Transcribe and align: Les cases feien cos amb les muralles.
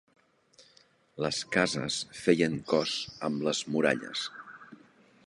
Les 1.25 1.41
cases 1.57 1.99
feien 2.21 2.57
cos 2.73 2.97
amb 3.29 3.47
les 3.49 3.63
muralles. 3.77 4.29